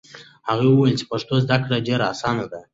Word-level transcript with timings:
هغه 0.49 0.63
وویل 0.67 0.95
چې 0.99 1.05
پښتو 1.11 1.33
زده 1.45 1.57
کړه 1.63 1.77
ډېره 1.87 2.05
اسانه 2.13 2.45
ده. 2.51 2.61